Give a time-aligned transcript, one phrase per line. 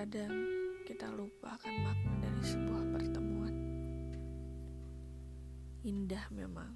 [0.00, 0.32] Terkadang
[0.88, 3.52] kita lupa akan makna dari sebuah pertemuan.
[5.84, 6.72] Indah memang.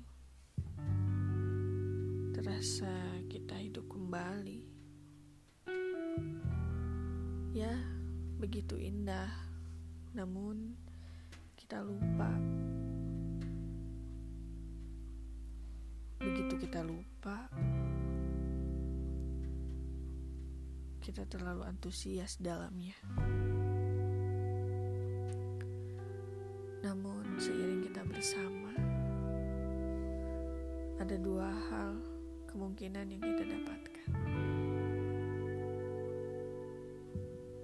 [2.36, 2.92] Terasa
[3.32, 4.60] kita hidup kembali.
[7.56, 7.72] Ya,
[8.36, 9.32] begitu indah.
[10.12, 10.76] Namun
[11.56, 12.28] kita lupa.
[16.20, 17.48] Begitu kita lupa,
[21.04, 22.96] kita terlalu antusias dalamnya.
[26.80, 28.72] Namun, seiring kita bersama,
[30.96, 32.00] ada dua hal
[32.48, 34.08] kemungkinan yang kita dapatkan: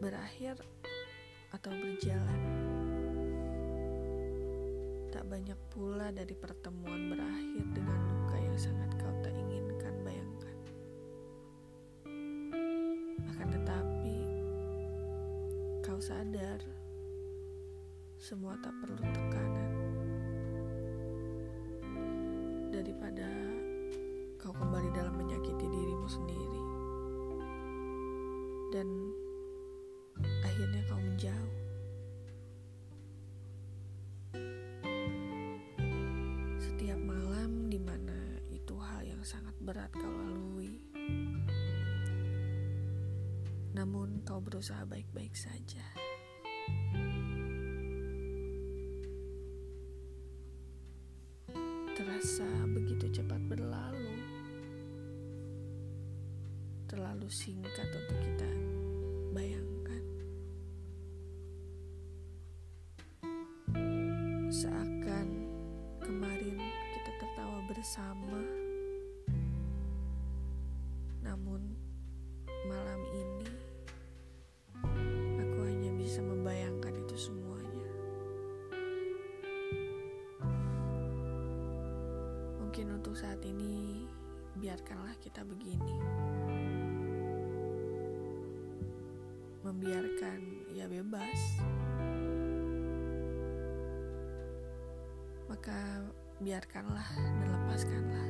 [0.04, 0.60] berakhir
[1.56, 2.40] atau berjalan.
[5.16, 7.99] Tak banyak pula dari pertemuan berakhir dengan
[16.00, 16.64] sadar
[18.16, 19.72] semua tak perlu tekanan.
[22.72, 23.28] Daripada
[24.40, 26.62] kau kembali dalam menyakiti dirimu sendiri.
[28.72, 28.88] Dan
[30.40, 31.52] akhirnya kau menjauh.
[36.64, 40.49] Setiap malam di mana itu hal yang sangat berat kau lalui.
[43.80, 45.80] Namun kau berusaha baik-baik saja.
[51.96, 52.44] Terasa
[52.76, 54.20] begitu cepat berlalu.
[56.92, 58.50] Terlalu singkat untuk kita
[59.32, 60.04] bayangkan.
[64.52, 65.28] Seakan
[66.04, 68.59] kemarin kita tertawa bersama.
[82.70, 84.06] Mungkin untuk saat ini
[84.54, 85.90] biarkanlah kita begini.
[89.66, 91.58] Membiarkan ia bebas.
[95.50, 96.06] Maka
[96.38, 98.28] biarkanlah dan lepaskanlah.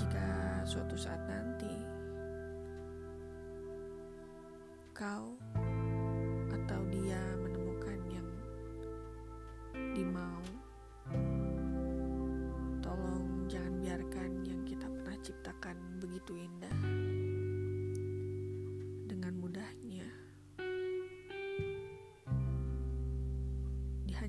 [0.00, 0.28] Jika
[0.64, 1.76] suatu saat nanti
[4.96, 5.36] kau
[6.48, 7.20] atau dia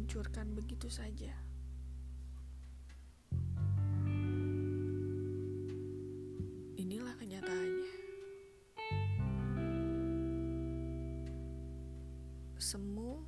[0.03, 1.31] dihancurkan begitu saja.
[6.75, 7.95] Inilah kenyataannya.
[12.59, 13.23] Semu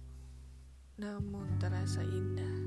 [0.99, 2.59] namun terasa indah.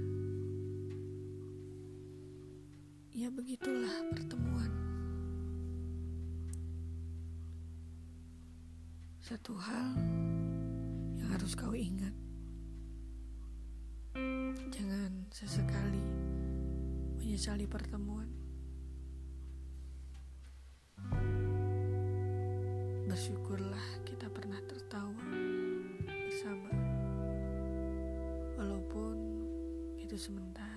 [3.13, 4.73] Ya begitulah pertemuan.
[9.21, 9.93] Satu hal
[11.21, 12.28] yang harus kau ingat.
[17.39, 18.27] Menyesali pertemuan.
[23.07, 25.23] Bersyukurlah kita pernah tertawa
[26.03, 26.75] bersama.
[28.59, 29.15] Walaupun
[30.03, 30.68] itu sementara.